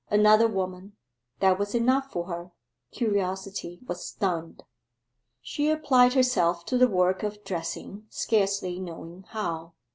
[0.09, 0.93] Another woman
[1.41, 2.51] that was enough for her:
[2.91, 4.63] curiosity was stunned.
[5.43, 9.73] She applied herself to the work of dressing, scarcely knowing how.